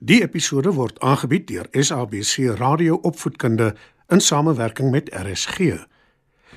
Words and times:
Die 0.00 0.22
episode 0.22 0.70
word 0.72 1.00
aangebied 1.02 1.48
deur 1.50 1.66
SABC 1.74 2.54
Radio 2.58 3.00
Opvoedkunde 3.02 3.74
in 4.08 4.20
samewerking 4.20 4.90
met 4.90 5.10
RSG. 5.10 5.58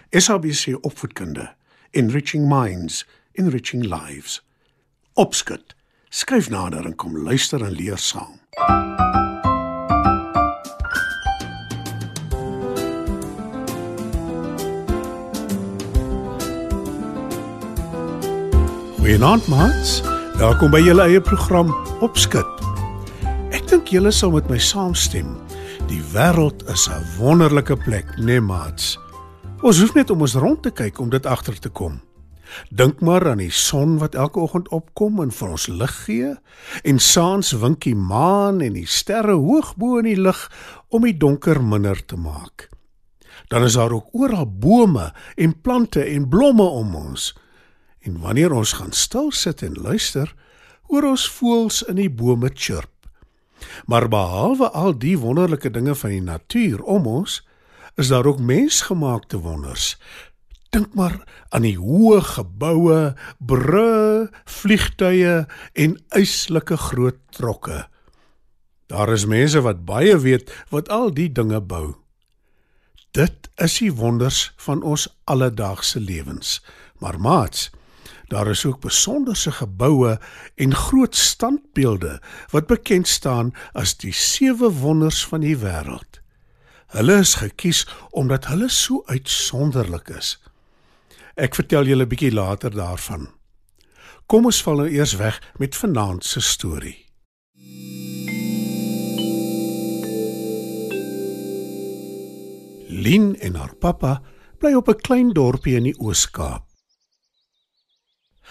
SABC 0.10 0.78
Opvoedkunde, 0.82 1.54
Enriching 1.90 2.48
Minds, 2.48 3.08
Enriching 3.32 3.84
Lives. 3.84 4.46
Opskud. 5.14 5.76
Skryf 6.10 6.50
nader 6.50 6.86
en 6.86 6.96
kom 6.96 7.18
luister 7.18 7.66
en 7.66 7.72
leer 7.72 7.98
saam. 7.98 8.38
Goeienaand, 19.00 19.48
maats. 19.48 20.02
Welkom 20.38 20.70
by 20.70 20.86
julle 20.86 21.10
eie 21.10 21.22
program 21.22 21.74
Opskud. 22.06 22.61
Julle 23.92 24.12
sal 24.16 24.32
met 24.32 24.48
my 24.48 24.56
saamstem. 24.56 25.34
Die 25.90 26.00
wêreld 26.14 26.64
is 26.72 26.88
'n 26.88 27.04
wonderlike 27.20 27.76
plek, 27.76 28.08
né, 28.16 28.24
nee, 28.24 28.42
maats? 28.42 28.98
Ons 29.62 29.80
hoef 29.80 29.94
net 29.94 30.10
om 30.10 30.22
ons 30.22 30.34
rond 30.34 30.64
te 30.64 30.72
kyk 30.72 31.00
om 31.00 31.10
dit 31.10 31.26
agter 31.26 31.60
te 31.60 31.70
kom. 31.70 32.00
Dink 32.70 33.02
maar 33.02 33.28
aan 33.28 33.38
die 33.38 33.52
son 33.52 33.98
wat 33.98 34.16
elke 34.16 34.40
oggend 34.40 34.70
opkom 34.70 35.22
en 35.22 35.32
vir 35.32 35.50
ons 35.50 35.68
lig 35.68 36.04
gee, 36.06 36.36
en 36.84 37.00
saans 37.00 37.52
wink 37.52 37.84
die 37.84 37.96
maan 37.96 38.62
en 38.62 38.74
die 38.74 38.86
sterre 38.88 39.36
hoog 39.36 39.76
bo 39.76 39.98
in 39.98 40.06
die 40.06 40.22
lug 40.22 40.52
om 40.90 41.02
die 41.02 41.18
donker 41.18 41.64
minder 41.64 42.06
te 42.06 42.16
maak. 42.16 42.70
Dan 43.48 43.64
is 43.64 43.74
daar 43.74 43.92
ook 43.92 44.08
oral 44.14 44.48
bome 44.48 45.14
en 45.36 45.62
plante 45.62 46.04
en 46.04 46.30
blomme 46.30 46.64
om 46.64 46.96
ons. 46.96 47.36
En 48.00 48.20
wanneer 48.20 48.52
ons 48.52 48.74
gaan 48.74 48.92
stil 48.92 49.32
sit 49.32 49.62
en 49.62 49.74
luister, 49.74 50.36
hoor 50.82 51.04
ons 51.04 51.30
voëls 51.30 51.84
in 51.84 51.96
die 51.96 52.10
bome 52.10 52.50
chirp. 52.54 52.91
Maar 53.86 54.08
behalwe 54.08 54.70
al 54.70 54.98
die 54.98 55.18
wonderlike 55.20 55.72
dinge 55.72 55.96
van 55.96 56.10
die 56.10 56.22
natuur 56.22 56.82
om 56.82 57.08
ons, 57.08 57.42
is 57.96 58.08
daar 58.08 58.26
ook 58.26 58.40
mensgemaakte 58.40 59.40
wonders. 59.40 59.98
Dink 60.72 60.94
maar 60.96 61.18
aan 61.50 61.66
die 61.68 61.78
hoë 61.78 62.22
geboue, 62.24 63.00
brûe, 63.38 64.30
vliegtuie 64.46 65.42
en 65.74 65.98
yslike 66.16 66.78
groot 66.78 67.20
trokke. 67.36 67.84
Daar 68.88 69.12
is 69.12 69.26
mense 69.28 69.62
wat 69.62 69.84
baie 69.86 70.16
weet 70.20 70.52
wat 70.72 70.90
al 70.90 71.12
die 71.16 71.30
dinge 71.32 71.60
bou. 71.62 71.96
Dit 73.12 73.50
is 73.60 73.78
die 73.84 73.92
wonders 73.92 74.54
van 74.64 74.84
ons 74.84 75.10
alledaagse 75.28 76.00
lewens. 76.00 76.62
Maar 77.04 77.20
maats, 77.20 77.70
Daar 78.28 78.48
is 78.48 78.66
ook 78.66 78.80
besonderse 78.80 79.52
geboue 79.52 80.20
en 80.56 80.76
groot 80.76 81.16
standbeelde 81.16 82.22
wat 82.50 82.68
bekend 82.68 83.08
staan 83.08 83.54
as 83.72 83.98
die 83.98 84.14
sewe 84.14 84.72
wonders 84.72 85.26
van 85.26 85.40
die 85.40 85.58
wêreld. 85.58 86.22
Hulle 86.92 87.20
is 87.20 87.36
gekies 87.40 87.88
omdat 88.10 88.46
hulle 88.52 88.70
so 88.70 89.04
uitsonderlik 89.06 90.10
is. 90.10 90.40
Ek 91.36 91.56
vertel 91.56 91.88
julle 91.88 92.04
'n 92.04 92.12
bietjie 92.12 92.34
later 92.34 92.72
daarvan. 92.72 93.30
Kom 94.26 94.46
ons 94.46 94.64
val 94.64 94.76
nou 94.76 94.90
eers 94.90 95.16
weg 95.16 95.42
met 95.58 95.76
vanaand 95.76 96.26
se 96.26 96.40
storie. 96.40 97.06
Lin 102.88 103.40
en 103.40 103.56
haar 103.56 103.76
pappa 103.76 104.22
bly 104.60 104.74
op 104.74 104.90
'n 104.90 105.02
klein 105.02 105.30
dorpie 105.34 105.76
in 105.76 105.84
die 105.84 106.00
Oos-Kaap. 106.00 106.71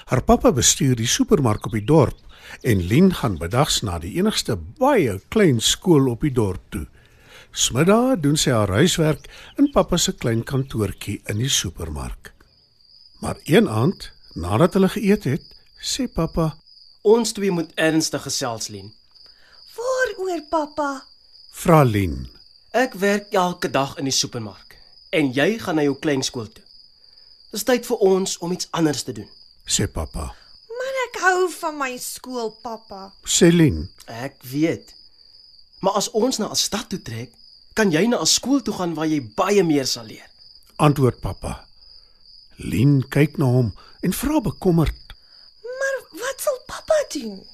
Haar 0.04 0.22
pappa 0.22 0.52
bestuur 0.52 0.96
die 0.96 1.08
supermark 1.08 1.66
op 1.66 1.72
die 1.76 1.84
dorp 1.84 2.16
en 2.66 2.80
Lien 2.86 3.12
gaan 3.14 3.36
bedags 3.38 3.80
na 3.82 3.98
die 3.98 4.14
enigste 4.18 4.56
baie 4.56 5.20
klein 5.28 5.60
skool 5.60 6.08
op 6.10 6.24
die 6.24 6.32
dorp 6.34 6.62
toe. 6.74 6.86
Smiddag 7.50 8.20
doen 8.22 8.36
sy 8.38 8.52
haar 8.54 8.70
huiswerk 8.78 9.26
in 9.58 9.70
pappa 9.74 9.98
se 9.98 10.14
klein 10.14 10.44
kantoortjie 10.46 11.20
in 11.30 11.40
die 11.42 11.50
supermark. 11.50 12.32
Maar 13.20 13.36
een 13.44 13.68
aand, 13.68 14.10
nadat 14.34 14.78
hulle 14.78 14.88
geëet 14.88 15.24
het, 15.24 15.46
sê 15.82 16.06
pappa: 16.06 16.54
"Ons 17.02 17.32
twee 17.32 17.50
moet 17.50 17.72
ernstig 17.74 18.22
gesels, 18.22 18.68
Lien." 18.68 18.92
"Waaroor, 19.76 20.42
pappa?" 20.50 21.04
vra 21.52 21.82
Lien. 21.82 22.28
"Ek 22.70 22.94
werk 22.94 23.32
elke 23.32 23.70
dag 23.70 23.96
in 23.98 24.04
die 24.04 24.12
supermark 24.12 24.78
en 25.10 25.32
jy 25.32 25.58
gaan 25.58 25.74
na 25.74 25.82
jou 25.82 25.98
klein 25.98 26.22
skool 26.22 26.48
toe. 26.48 26.64
Dis 27.50 27.64
tyd 27.64 27.86
vir 27.86 27.96
ons 27.96 28.38
om 28.38 28.52
iets 28.52 28.68
anders 28.70 29.02
te 29.02 29.12
doen." 29.12 29.39
Sê 29.70 29.86
pappa. 29.86 30.30
Maar 30.78 30.96
ek 31.06 31.18
hou 31.24 31.50
van 31.60 31.76
my 31.78 31.92
skool, 32.02 32.50
pappa. 32.62 33.12
Celine. 33.24 33.88
Ek 34.06 34.42
weet. 34.50 34.94
Maar 35.80 36.00
as 36.00 36.10
ons 36.10 36.38
na 36.38 36.50
'n 36.50 36.56
stad 36.56 36.88
toe 36.88 37.02
trek, 37.02 37.30
kan 37.74 37.90
jy 37.90 38.06
na 38.06 38.20
'n 38.20 38.26
skool 38.26 38.60
toe 38.62 38.74
gaan 38.74 38.94
waar 38.94 39.06
jy 39.06 39.20
baie 39.36 39.62
meer 39.62 39.86
sal 39.86 40.04
leer. 40.04 40.30
Antwoord 40.76 41.20
pappa. 41.20 41.66
Lien 42.56 43.08
kyk 43.08 43.38
na 43.38 43.44
hom 43.44 43.74
en 44.00 44.12
vra 44.12 44.40
bekommerd. 44.40 45.14
Maar 45.78 45.96
wat 46.20 46.40
sal 46.40 46.58
pappa 46.66 46.98
doen? 47.12 47.46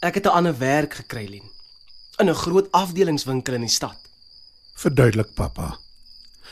Ek 0.00 0.14
het 0.14 0.26
'n 0.26 0.36
ander 0.38 0.58
werk 0.58 0.94
gekry, 0.94 1.26
Lien. 1.28 1.50
In 2.18 2.28
'n 2.28 2.34
groot 2.34 2.70
afdelingswinkel 2.70 3.54
in 3.54 3.60
die 3.60 3.70
stad. 3.70 3.98
Verduidelik 4.74 5.34
pappa. 5.34 5.78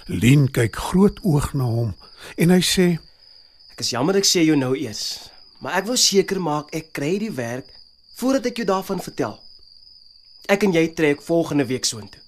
Lien 0.07 0.51
kyk 0.51 0.77
groot 0.77 1.19
oog 1.23 1.53
na 1.55 1.65
hom 1.65 1.95
en 2.37 2.51
hy 2.51 2.61
sê: 2.61 2.99
Ek 3.73 3.81
is 3.81 3.93
jammer 3.95 4.19
ek 4.21 4.29
sê 4.29 4.45
jou 4.45 4.57
nou 4.57 4.75
eers, 4.77 5.31
maar 5.65 5.79
ek 5.81 5.87
wou 5.89 5.97
seker 5.97 6.41
maak 6.41 6.73
ek 6.77 6.93
kry 6.93 7.17
die 7.23 7.33
werk 7.33 7.71
voordat 8.21 8.51
ek 8.51 8.61
jou 8.61 8.67
daarvan 8.69 9.01
vertel. 9.01 9.39
Ek 10.53 10.67
en 10.67 10.75
jy 10.77 10.91
trek 10.93 11.23
volgende 11.25 11.65
week 11.71 11.89
soontoe. 11.89 12.21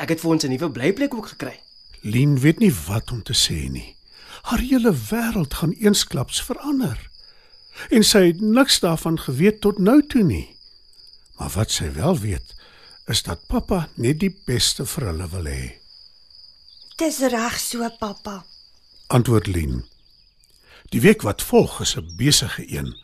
Ek 0.00 0.12
het 0.12 0.20
vir 0.20 0.30
ons 0.30 0.44
'n 0.44 0.50
nuwe 0.50 0.70
blyplek 0.70 1.14
ook 1.14 1.28
gekry. 1.32 1.60
Lien 2.02 2.38
weet 2.40 2.60
nie 2.60 2.72
wat 2.88 3.10
om 3.12 3.22
te 3.22 3.32
sê 3.32 3.70
nie. 3.70 3.96
Haar 4.42 4.58
hele 4.58 4.92
wêreld 4.92 5.54
gaan 5.54 5.72
eensklaps 5.72 6.42
verander. 6.42 7.10
En 7.90 8.04
sy 8.04 8.26
het 8.26 8.40
niks 8.40 8.80
daarvan 8.80 9.18
geweet 9.18 9.60
tot 9.60 9.78
nou 9.78 10.02
toe 10.06 10.22
nie. 10.22 10.56
Maar 11.38 11.50
wat 11.50 11.70
sy 11.70 11.92
wel 11.92 12.18
weet, 12.18 12.54
is 13.06 13.22
dat 13.22 13.46
pappa 13.46 13.88
net 13.94 14.20
die 14.20 14.36
beste 14.46 14.86
vir 14.86 15.06
hulle 15.10 15.28
wil 15.28 15.44
hê. 15.44 15.80
Dis 16.96 17.18
reg 17.18 17.58
so, 17.60 17.88
pappa. 17.98 18.44
Antwoord 19.06 19.46
Lien. 19.46 19.89
Die 20.90 21.00
week 21.00 21.22
wat 21.22 21.42
volg 21.42 21.80
is 21.80 21.94
'n 21.96 22.16
besige 22.16 22.64
een. 22.76 22.96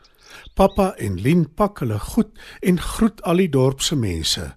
Pappa 0.55 0.95
en 0.95 1.21
Lien 1.21 1.55
pak 1.55 1.79
hulle 1.79 1.99
goed 1.99 2.31
en 2.61 2.81
groet 2.81 3.23
al 3.23 3.37
die 3.37 3.49
dorp 3.49 3.81
se 3.81 3.97
mense. 3.97 4.57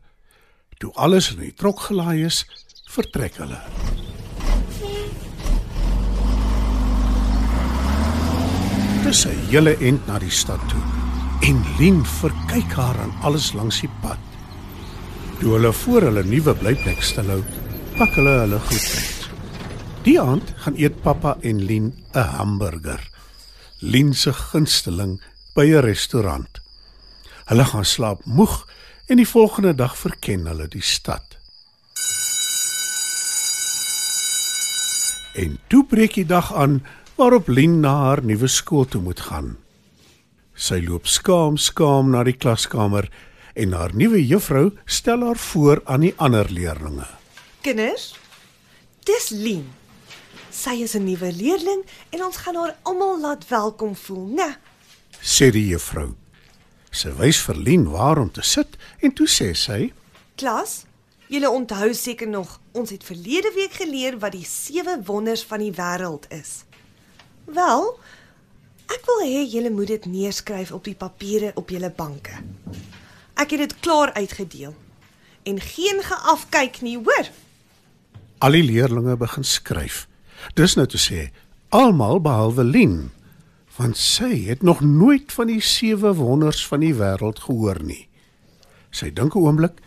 Toe 0.77 0.93
alles 0.93 1.31
in 1.31 1.39
die 1.39 1.53
trok 1.53 1.79
gelaai 1.79 2.25
is, 2.25 2.45
vertrek 2.89 3.37
hulle. 3.37 3.61
Dis 9.03 9.25
'n 9.25 9.45
hele 9.49 9.77
ent 9.77 10.07
na 10.07 10.19
die 10.19 10.31
stad 10.31 10.69
toe. 10.69 10.81
En 11.41 11.65
Lien 11.77 12.05
verkyk 12.05 12.71
haar 12.71 12.97
aan 12.97 13.13
alles 13.21 13.53
langs 13.53 13.79
die 13.79 13.91
pad. 14.01 14.19
Toe 15.39 15.53
hulle 15.53 15.73
voor 15.73 16.01
hulle 16.01 16.23
nuwe 16.23 16.55
blyplek 16.55 17.01
stilhou, 17.01 17.43
pak 17.97 18.09
hulle 18.09 18.39
hulle 18.39 18.59
goed 18.59 18.89
uit. 18.95 19.29
Die 20.03 20.21
aand 20.21 20.53
gaan 20.55 20.75
eet 20.77 21.01
pappa 21.01 21.37
en 21.41 21.65
Lien 21.65 21.93
'n 22.13 22.19
hamburger. 22.19 23.08
Lien 23.79 24.13
se 24.13 24.33
gunsteling 24.33 25.21
by 25.55 25.65
'n 25.71 25.81
restaurant. 25.81 26.59
Hulle 27.45 27.65
gaan 27.65 27.85
slaap 27.85 28.25
moeg 28.25 28.67
en 29.07 29.17
die 29.17 29.27
volgende 29.27 29.75
dag 29.75 29.97
verken 29.97 30.45
hulle 30.45 30.67
die 30.67 30.81
stad. 30.81 31.37
En 35.33 35.59
toe 35.67 35.85
breek 35.85 36.13
die 36.13 36.25
dag 36.25 36.53
aan 36.53 36.85
waarop 37.15 37.47
Lien 37.47 37.79
na 37.79 37.95
haar 37.95 38.23
nuwe 38.23 38.47
skool 38.47 38.85
toe 38.85 39.01
moet 39.01 39.19
gaan. 39.19 39.57
Sy 40.53 40.83
loop 40.83 41.07
skaam 41.07 41.57
skaam 41.57 42.09
na 42.09 42.23
die 42.23 42.37
klaskamer 42.37 43.09
en 43.53 43.71
haar 43.71 43.95
nuwe 43.95 44.27
juffrou 44.27 44.71
stel 44.85 45.23
haar 45.23 45.37
voor 45.37 45.81
aan 45.85 45.99
die 46.01 46.13
ander 46.17 46.51
leerders. 46.51 47.07
Kinders, 47.61 48.15
dis 49.03 49.29
Lien. 49.29 49.78
Sy 50.51 50.81
is 50.81 50.95
'n 50.95 51.03
nuwe 51.03 51.31
leerling 51.31 51.85
en 52.09 52.23
ons 52.25 52.37
gaan 52.37 52.55
haar 52.55 52.75
almal 52.83 53.19
laat 53.19 53.47
welkom 53.47 53.95
voel, 53.95 54.27
né? 54.35 54.57
sê 55.21 55.51
die 55.51 55.67
juffrou. 55.67 56.15
Sy 56.91 57.11
wys 57.19 57.39
vir 57.45 57.57
Lien 57.59 57.85
waar 57.91 58.17
om 58.17 58.31
te 58.31 58.41
sit 58.41 58.77
en 58.99 59.13
toe 59.13 59.27
sê 59.27 59.53
sy: 59.53 59.93
"Klas, 60.35 60.85
julle 61.27 61.49
onthou 61.49 61.93
seker 61.93 62.27
nog, 62.27 62.59
ons 62.71 62.89
het 62.89 63.03
verlede 63.03 63.51
week 63.55 63.73
geleer 63.73 64.19
wat 64.19 64.31
die 64.31 64.45
sewe 64.45 64.99
wonders 65.05 65.43
van 65.43 65.59
die 65.59 65.71
wêreld 65.71 66.25
is. 66.33 66.63
Wel, 67.45 67.99
ek 68.89 69.05
wil 69.05 69.21
hê 69.27 69.45
julle 69.45 69.69
moet 69.69 69.87
dit 69.87 70.05
neerskryf 70.05 70.71
op 70.71 70.83
die 70.83 70.95
papiere 70.95 71.51
op 71.55 71.69
julle 71.69 71.91
banke. 71.91 72.33
Ek 73.35 73.51
het 73.51 73.59
dit 73.59 73.79
klaar 73.79 74.13
uitgedeel. 74.13 74.75
En 75.43 75.59
geen 75.59 76.01
geafkyk 76.01 76.81
nie, 76.81 76.97
hoor?" 76.97 77.29
Al 78.39 78.51
die 78.51 78.63
leerders 78.63 79.17
begin 79.17 79.43
skryf. 79.43 80.07
Dis 80.55 80.75
nou 80.75 80.87
te 80.87 80.97
sê 80.97 81.29
almal 81.69 82.21
behalwe 82.21 82.63
Lien, 82.63 83.11
want 83.77 83.97
sy 83.97 84.45
het 84.47 84.63
nog 84.65 84.81
nooit 84.81 85.31
van 85.31 85.47
die 85.47 85.61
sewe 85.61 86.13
wonders 86.17 86.65
van 86.67 86.83
die 86.83 86.93
wêreld 86.97 87.43
gehoor 87.45 87.79
nie. 87.83 88.07
Sy 88.91 89.11
dink 89.13 89.35
'n 89.35 89.39
oomblik, 89.39 89.79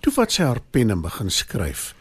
toe 0.00 0.12
vat 0.12 0.32
sy 0.32 0.42
haar 0.42 0.60
pen 0.70 0.90
en 0.90 1.02
begin 1.02 1.30
skryf. 1.30 1.94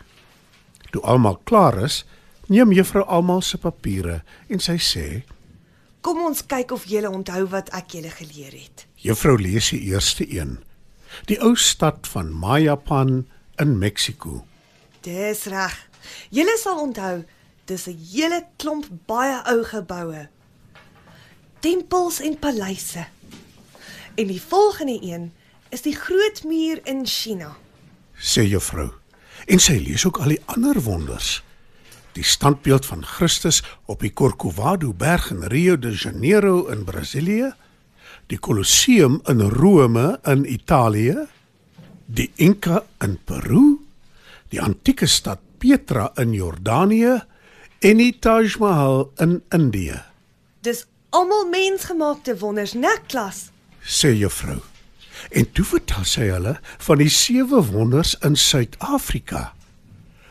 Toe 0.91 1.01
almal 1.01 1.37
klaar 1.43 1.83
is, 1.83 2.05
neem 2.47 2.71
juffrou 2.71 3.03
almal 3.03 3.41
se 3.41 3.57
papiere 3.57 4.23
en 4.49 4.59
sy 4.59 4.77
sê: 4.77 5.23
Kom 6.01 6.21
ons 6.23 6.45
kyk 6.45 6.71
of 6.71 6.85
julle 6.87 7.09
onthou 7.09 7.45
wat 7.51 7.69
ek 7.75 7.91
julle 7.97 8.09
geleer 8.09 8.55
het. 8.55 8.87
Juffrou 8.95 9.37
lees 9.37 9.69
die 9.69 9.81
eerste 9.91 10.25
een. 10.31 10.59
Die 11.27 11.39
ou 11.43 11.55
stad 11.55 12.07
van 12.07 12.31
Mayapan 12.31 13.27
in 13.59 13.77
Mexiko. 13.77 14.45
Dis 15.01 15.43
reg. 15.51 15.75
Julle 16.31 16.55
sal 16.57 16.79
onthou, 16.79 17.25
dis 17.69 17.87
'n 17.87 17.97
hele 18.11 18.45
klomp 18.57 18.85
baie 19.05 19.37
ou 19.51 19.63
geboue. 19.63 20.27
Tempels 21.59 22.19
en 22.19 22.39
paleise. 22.39 23.05
En 24.15 24.27
die 24.27 24.41
volgende 24.41 24.97
een 25.01 25.31
is 25.69 25.81
die 25.81 25.95
groot 25.95 26.43
muur 26.43 26.79
in 26.83 27.05
China. 27.05 27.57
sê 28.15 28.41
juffrou. 28.43 28.91
En 29.47 29.59
sy 29.59 29.77
lees 29.77 30.05
ook 30.05 30.17
al 30.19 30.27
die 30.27 30.41
ander 30.45 30.81
wonders. 30.81 31.43
Die 32.13 32.23
standbeeld 32.23 32.85
van 32.85 33.05
Christus 33.05 33.63
op 33.85 33.99
die 33.99 34.13
Corcovado 34.13 34.93
berg 34.93 35.29
in 35.31 35.43
Rio 35.43 35.79
de 35.79 35.91
Janeiro 35.91 36.67
in 36.67 36.83
Brasilië, 36.83 37.53
die 38.27 38.39
Colosseum 38.39 39.21
in 39.25 39.41
Rome 39.41 40.19
in 40.23 40.53
Italië, 40.53 41.27
die 42.05 42.31
Inca 42.35 42.83
in 42.99 43.19
Peru, 43.23 43.79
die 44.49 44.61
antieke 44.61 45.05
stad 45.05 45.39
Petra 45.57 46.11
in 46.15 46.33
Jordanië 46.33 47.21
en 47.81 47.97
die 47.97 48.11
Taj 48.19 48.55
Mahal 48.59 49.11
in 49.17 49.41
Indië, 49.55 50.01
Dis 50.61 50.85
almal 51.15 51.45
mensgemaakte 51.49 52.35
wonders, 52.41 52.73
né, 52.75 52.91
klas? 53.07 53.49
sê 53.83 54.11
juffrou. 54.19 54.59
En 55.31 55.47
toe 55.51 55.65
vertel 55.65 56.05
sy 56.05 56.27
hulle 56.29 56.57
van 56.85 56.99
die 56.99 57.09
sewe 57.11 57.61
wonders 57.71 58.15
in 58.25 58.35
Suid-Afrika. 58.39 59.53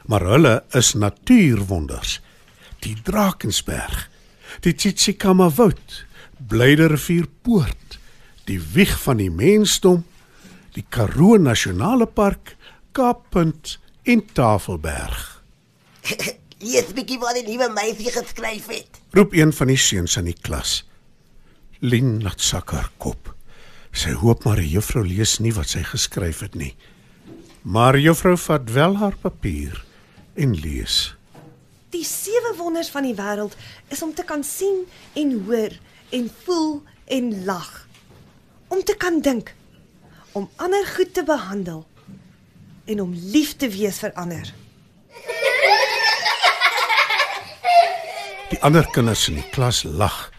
Maar 0.09 0.25
hulle 0.25 0.53
is 0.77 0.95
natuurwonders. 0.95 2.21
Die 2.85 2.95
Drakensberg, 3.05 4.09
die 4.65 4.73
Tsitsikamma 4.75 5.51
woud, 5.57 6.05
Blyderrivier 6.49 7.27
poort, 7.43 7.99
die 8.47 8.61
wieg 8.75 8.95
van 9.03 9.19
die 9.21 9.31
mensdom, 9.31 10.05
die 10.77 10.85
Karoo 10.89 11.37
Nasionale 11.37 12.07
Park, 12.07 12.55
Kaappunt 12.93 13.79
en 14.05 14.23
Tafelberg. 14.33 15.43
Lees 16.59 16.89
bietjie 16.91 17.21
wat 17.23 17.37
die 17.39 17.45
nuwe 17.47 17.69
meisie 17.71 18.11
geskryf 18.11 18.67
het. 18.73 18.99
Roep 19.15 19.35
een 19.37 19.53
van 19.55 19.71
die 19.71 19.79
seuns 19.79 20.17
in 20.19 20.27
die 20.27 20.35
klas. 20.35 20.81
Lien 21.79 22.17
laat 22.25 22.43
sak 22.43 22.75
haar 22.75 22.91
kop. 22.99 23.31
Sy 23.95 24.17
hoop 24.19 24.43
maar 24.43 24.59
die 24.59 24.73
juffrou 24.73 25.05
lees 25.07 25.37
nie 25.39 25.55
wat 25.55 25.71
sy 25.71 25.85
geskryf 25.87 26.43
het 26.43 26.59
nie. 26.59 26.73
Maar 27.63 28.01
juffrou 28.03 28.35
vat 28.49 28.67
wel 28.75 28.99
haar 28.99 29.15
papier 29.23 29.79
en 30.35 30.59
lees. 30.59 31.15
Die 31.95 32.05
sewe 32.05 32.57
wonders 32.59 32.91
van 32.91 33.07
die 33.07 33.15
wêreld 33.15 33.55
is 33.95 34.03
om 34.03 34.11
te 34.15 34.27
kan 34.27 34.43
sien 34.43 34.83
en 35.15 35.35
hoor 35.47 35.79
en 36.11 36.31
voel 36.43 36.83
en 37.07 37.33
lag. 37.47 37.71
Om 38.69 38.83
te 38.83 38.99
kan 38.99 39.23
dink, 39.23 39.55
om 40.35 40.51
ander 40.57 40.87
goed 40.91 41.15
te 41.15 41.23
behandel 41.23 41.87
en 42.85 43.01
om 43.01 43.15
lief 43.15 43.55
te 43.57 43.71
wees 43.71 44.03
vir 44.03 44.13
ander. 44.19 44.51
Die 48.49 48.61
ander 48.65 48.87
kinders 48.95 49.27
in 49.29 49.37
die 49.37 49.49
klas 49.53 49.83
lag. 49.85 50.31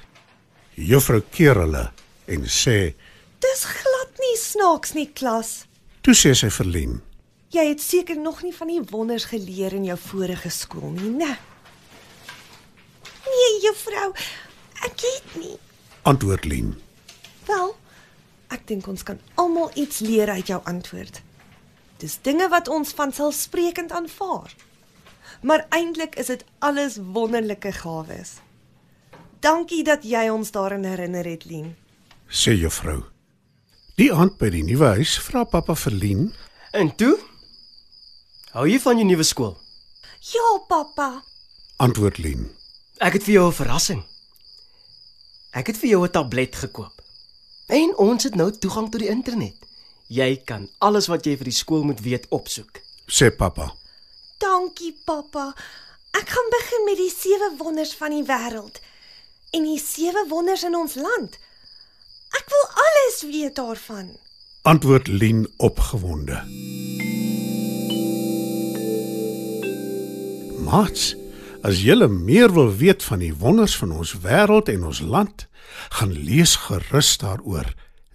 Die 0.74 0.88
juffrou 0.90 1.22
keer 1.30 1.60
hulle 1.62 1.90
en 2.26 2.48
sê: 2.50 2.96
Dis 3.44 3.66
glad 3.70 4.18
nie 4.18 4.38
snaaks 4.42 4.96
nie, 4.98 5.06
klas. 5.14 5.66
"Toe 6.02 6.16
sê 6.16 6.34
sy 6.34 6.50
vir 6.50 6.66
Lien: 6.66 7.02
Jy 7.50 7.68
het 7.70 7.82
seker 7.82 8.18
nog 8.18 8.42
nie 8.44 8.54
van 8.54 8.68
die 8.68 8.82
wonders 8.82 9.26
geleer 9.26 9.74
in 9.74 9.86
jou 9.86 9.98
vorige 9.98 10.50
skool 10.50 10.92
nie, 10.92 11.10
né? 11.10 11.38
Nee, 13.26 13.62
juffrou, 13.62 14.14
ek 14.86 15.02
het 15.02 15.36
nie. 15.36 15.58
Antwoord 16.02 16.46
Lien. 16.46 16.76
Wel, 17.48 17.76
ek 18.50 18.68
dink 18.68 18.88
ons 18.88 19.04
kan 19.04 19.20
almal 19.36 19.72
iets 19.76 20.00
leer 20.00 20.30
uit 20.30 20.48
jou 20.48 20.62
antwoord. 20.64 21.22
Dis 21.98 22.20
dinge 22.22 22.48
wat 22.50 22.68
ons 22.68 22.94
van 22.94 23.14
selfsprekend 23.14 23.92
aanvaar. 23.92 24.54
Maar 25.41 25.65
eintlik 25.69 26.15
is 26.15 26.25
dit 26.27 26.44
alles 26.59 26.97
wonderlike 26.97 27.71
gawes. 27.71 28.33
Dankie 29.39 29.83
dat 29.83 30.03
jy 30.03 30.30
ons 30.30 30.51
daaraan 30.51 30.83
herinner 30.83 31.25
het, 31.25 31.45
Lien. 31.45 31.75
sê 32.27 32.51
juffrou. 32.53 33.03
Die 33.95 34.13
aand 34.13 34.38
by 34.38 34.50
die 34.50 34.63
nuwe 34.63 34.86
huis 34.86 35.18
vra 35.19 35.44
pappa 35.44 35.75
vir 35.75 35.91
Lien 35.91 36.33
En 36.71 36.95
toe? 36.95 37.18
Hou 38.53 38.68
jy 38.69 38.77
van 38.81 39.00
jou 39.00 39.06
nuwe 39.07 39.25
skool? 39.25 39.56
Ja, 40.33 40.47
pappa. 40.68 41.24
antwoord 41.80 42.18
Lien. 42.18 42.50
Ek 43.00 43.13
het 43.13 43.24
vir 43.24 43.33
jou 43.33 43.47
'n 43.47 43.56
verrassing. 43.56 44.03
Ek 45.51 45.68
het 45.68 45.77
vir 45.77 45.89
jou 45.89 46.03
'n 46.06 46.12
tablet 46.12 46.56
gekoop. 46.56 47.01
En 47.68 47.97
ons 47.97 48.24
het 48.24 48.36
nou 48.36 48.51
toegang 48.51 48.91
tot 48.91 49.00
die 49.00 49.09
internet. 49.09 49.56
Jy 50.07 50.41
kan 50.45 50.69
alles 50.77 51.07
wat 51.07 51.25
jy 51.25 51.38
vir 51.38 51.44
die 51.44 51.53
skool 51.53 51.83
moet 51.83 52.01
weet 52.01 52.27
opsoek. 52.30 52.81
sê 53.07 53.36
pappa. 53.36 53.75
Dankie, 54.39 54.94
pappa. 55.06 55.53
Ek 56.15 56.30
gaan 56.31 56.50
begin 56.53 56.86
met 56.88 56.97
die 56.97 57.12
sewe 57.12 57.51
wonders 57.59 57.91
van 58.00 58.15
die 58.15 58.24
wêreld 58.24 58.80
en 59.51 59.65
die 59.65 59.80
sewe 59.81 60.24
wonders 60.30 60.63
in 60.63 60.77
ons 60.77 60.95
land. 60.95 61.36
Ek 62.38 62.45
wil 62.53 62.65
alles 62.86 63.21
weet 63.27 63.56
daarvan. 63.57 64.13
Antwoord 64.69 65.07
Lien 65.07 65.47
opgewonde. 65.57 66.39
Mats, 70.63 71.15
as 71.65 71.83
jy 71.83 71.97
meer 72.07 72.53
wil 72.53 72.71
weet 72.80 73.03
van 73.03 73.24
die 73.25 73.33
wonders 73.33 73.75
van 73.75 73.91
ons 73.91 74.15
wêreld 74.24 74.69
en 74.69 74.86
ons 74.91 75.01
land, 75.01 75.47
gaan 76.00 76.13
lees 76.13 76.56
gerus 76.69 77.18
daaroor. 77.18 77.74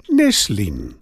Neslien. 0.08 0.94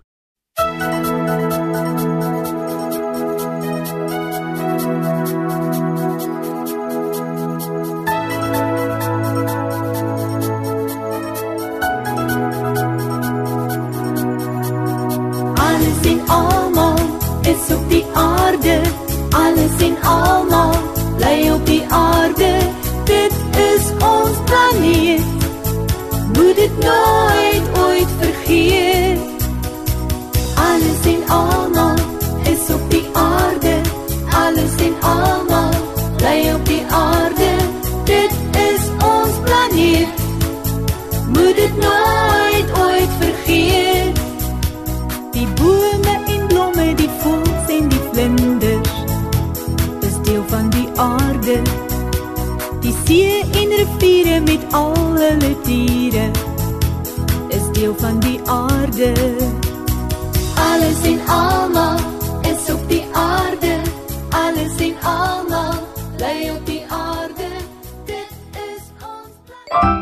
Alles 16.03 16.15
en 16.15 16.29
almal 16.29 16.95
is 17.43 17.75
op 17.75 17.91
die 17.91 18.05
aarde. 18.13 18.81
Alles 19.31 19.77
en 19.79 19.97
almal 20.03 20.75
bly 21.17 21.51
op 21.51 21.67
die 21.67 21.82
aarde. 51.53 52.81
Die 52.81 52.95
see 53.07 53.41
en 53.41 53.69
riviere 53.71 54.41
met 54.41 54.73
al 54.73 54.95
hulle 54.95 55.57
diere 55.65 56.31
is 57.49 57.71
deel 57.73 57.95
van 57.99 58.21
die 58.21 58.41
aarde. 58.45 59.13
Alles 60.57 61.03
en 61.03 61.21
almal 61.27 61.99
is 62.43 62.73
op 62.73 62.89
die 62.89 63.05
aarde. 63.13 63.81
Alles 64.31 64.77
en 64.77 64.95
almal 65.03 65.75
bly 66.17 66.51
op 66.57 66.67
die 66.67 66.85
aarde. 66.89 67.51
Dit 68.05 68.33
is 68.53 68.83
ons 69.01 69.37
plan. 69.47 70.02